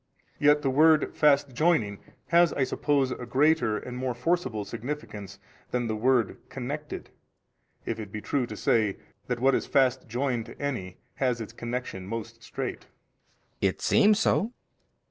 [0.39, 1.99] Yet the word fast joining
[2.29, 5.37] has I suppose a greater and more forcible significance
[5.69, 7.11] than the word connected,
[7.85, 11.53] if it be true to say that what is fast joined to any has its
[11.53, 12.87] connection most strait.
[13.59, 13.67] B.
[13.67, 14.53] It seems so.